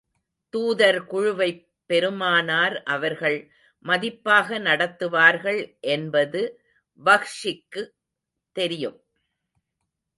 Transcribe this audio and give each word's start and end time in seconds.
தூதர் 0.53 1.05
குழுவைப் 1.05 1.67
பெருமானார் 1.85 2.83
அவர்கள் 2.83 3.37
மதிப்பாக 3.85 4.59
நடத்துவார்கள் 4.59 5.61
என்பது 5.87 6.41
வஹ்ஷிக்குத் 7.05 7.93
தெரியும். 8.55 8.99